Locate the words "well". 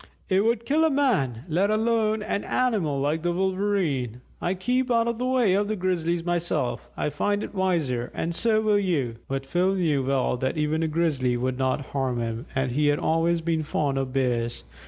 10.03-10.37